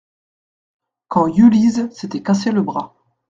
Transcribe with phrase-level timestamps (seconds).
[1.09, 2.95] Quand Yulizh s’était cassée le bras.